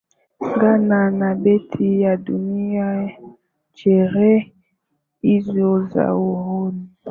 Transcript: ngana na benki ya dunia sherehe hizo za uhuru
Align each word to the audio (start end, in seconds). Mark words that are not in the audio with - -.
ngana 0.49 0.99
na 1.19 1.29
benki 1.41 1.89
ya 2.03 2.13
dunia 2.27 2.87
sherehe 3.77 4.53
hizo 5.21 5.69
za 5.91 6.05
uhuru 6.29 6.77